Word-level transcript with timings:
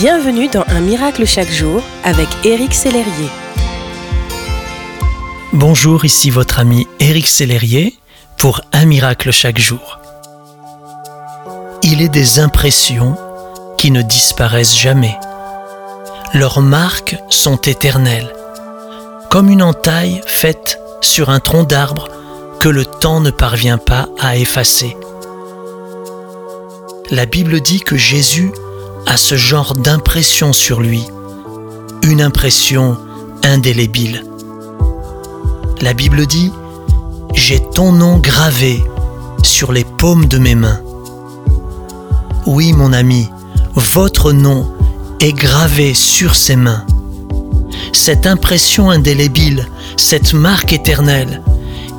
Bienvenue 0.00 0.48
dans 0.48 0.64
Un 0.68 0.80
miracle 0.80 1.26
chaque 1.26 1.50
jour 1.50 1.82
avec 2.04 2.26
Éric 2.42 2.72
Sellerier. 2.72 3.28
Bonjour, 5.52 6.06
ici 6.06 6.30
votre 6.30 6.58
ami 6.58 6.86
Éric 7.00 7.26
Sellerier 7.26 7.98
pour 8.38 8.62
Un 8.72 8.86
miracle 8.86 9.30
chaque 9.30 9.58
jour. 9.58 9.98
Il 11.82 12.00
est 12.00 12.08
des 12.08 12.38
impressions 12.38 13.14
qui 13.76 13.90
ne 13.90 14.00
disparaissent 14.00 14.74
jamais. 14.74 15.18
Leurs 16.32 16.62
marques 16.62 17.18
sont 17.28 17.60
éternelles, 17.60 18.32
comme 19.28 19.50
une 19.50 19.62
entaille 19.62 20.22
faite 20.26 20.78
sur 21.02 21.28
un 21.28 21.40
tronc 21.40 21.64
d'arbre 21.64 22.08
que 22.58 22.70
le 22.70 22.86
temps 22.86 23.20
ne 23.20 23.30
parvient 23.30 23.76
pas 23.76 24.08
à 24.18 24.38
effacer. 24.38 24.96
La 27.10 27.26
Bible 27.26 27.60
dit 27.60 27.80
que 27.80 27.98
Jésus 27.98 28.50
a 29.10 29.16
ce 29.16 29.36
genre 29.36 29.74
d'impression 29.74 30.52
sur 30.52 30.80
lui, 30.80 31.02
une 32.04 32.22
impression 32.22 32.96
indélébile. 33.42 34.24
La 35.80 35.94
Bible 35.94 36.26
dit, 36.26 36.52
J'ai 37.34 37.58
ton 37.58 37.90
nom 37.90 38.18
gravé 38.18 38.84
sur 39.42 39.72
les 39.72 39.82
paumes 39.82 40.26
de 40.26 40.38
mes 40.38 40.54
mains. 40.54 40.80
Oui, 42.46 42.72
mon 42.72 42.92
ami, 42.92 43.28
votre 43.74 44.30
nom 44.30 44.72
est 45.18 45.32
gravé 45.32 45.92
sur 45.92 46.36
ses 46.36 46.54
mains. 46.54 46.86
Cette 47.92 48.28
impression 48.28 48.90
indélébile, 48.90 49.66
cette 49.96 50.34
marque 50.34 50.72
éternelle, 50.72 51.42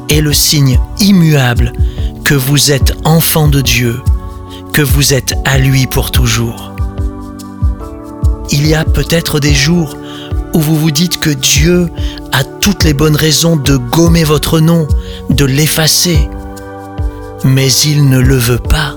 est 0.08 0.22
le 0.22 0.32
signe 0.32 0.80
immuable 1.02 1.74
que 2.24 2.36
vous 2.36 2.72
êtes 2.72 2.96
enfant 3.04 3.50
de 3.50 3.60
Dieu, 3.60 4.02
que 4.72 4.82
vous 4.82 5.14
êtes 5.14 5.34
à 5.44 5.58
lui 5.58 5.88
pour 5.88 6.12
toujours 6.12 6.71
il 8.62 8.68
y 8.68 8.76
a 8.76 8.86
peut-être 8.86 9.40
des 9.40 9.56
jours 9.56 9.98
où 10.54 10.60
vous 10.60 10.76
vous 10.76 10.92
dites 10.92 11.20
que 11.20 11.32
Dieu 11.32 11.90
a 12.32 12.44
toutes 12.44 12.84
les 12.84 12.94
bonnes 12.94 13.16
raisons 13.16 13.56
de 13.56 13.76
gommer 13.76 14.24
votre 14.24 14.60
nom, 14.60 14.88
de 15.32 15.46
l'effacer, 15.46 16.30
mais 17.44 17.72
il 17.74 18.08
ne 18.08 18.20
le 18.20 18.36
veut 18.36 18.60
pas. 18.60 18.96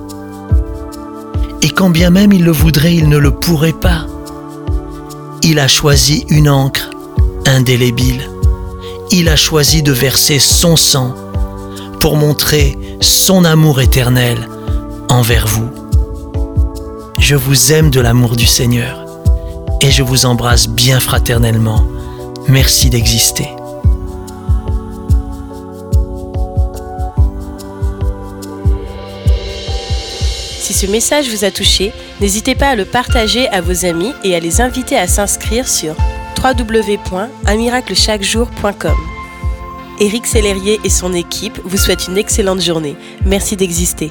Et 1.62 1.70
quand 1.70 1.88
bien 1.88 2.10
même 2.10 2.34
il 2.34 2.44
le 2.44 2.50
voudrait, 2.50 2.94
il 2.94 3.08
ne 3.08 3.16
le 3.16 3.30
pourrait 3.30 3.72
pas. 3.72 4.06
Il 5.42 5.58
a 5.58 5.66
choisi 5.66 6.26
une 6.28 6.50
encre 6.50 6.90
indélébile. 7.46 8.28
Il 9.12 9.30
a 9.30 9.36
choisi 9.36 9.82
de 9.82 9.92
verser 9.92 10.38
son 10.38 10.76
sang 10.76 11.14
pour 12.00 12.16
montrer 12.16 12.76
son 13.00 13.46
amour 13.46 13.80
éternel 13.80 14.46
envers 15.08 15.46
vous. 15.46 15.70
Je 17.18 17.34
vous 17.34 17.72
aime 17.72 17.88
de 17.88 18.00
l'amour 18.00 18.36
du 18.36 18.44
Seigneur 18.44 19.03
je 19.94 20.02
vous 20.02 20.26
embrasse 20.26 20.68
bien 20.68 20.98
fraternellement. 20.98 21.86
Merci 22.48 22.90
d'exister. 22.90 23.46
Si 30.58 30.72
ce 30.72 30.88
message 30.88 31.28
vous 31.28 31.44
a 31.44 31.52
touché, 31.52 31.92
n'hésitez 32.20 32.56
pas 32.56 32.70
à 32.70 32.74
le 32.74 32.84
partager 32.84 33.46
à 33.50 33.60
vos 33.60 33.84
amis 33.84 34.12
et 34.24 34.34
à 34.34 34.40
les 34.40 34.60
inviter 34.60 34.98
à 34.98 35.06
s'inscrire 35.06 35.68
sur 35.68 35.94
www.unmiraclechaquejour.com. 36.42 38.96
Éric 40.00 40.26
Sellerier 40.26 40.80
et 40.82 40.90
son 40.90 41.14
équipe 41.14 41.60
vous 41.64 41.76
souhaitent 41.76 42.08
une 42.08 42.18
excellente 42.18 42.62
journée. 42.62 42.96
Merci 43.24 43.54
d'exister. 43.54 44.10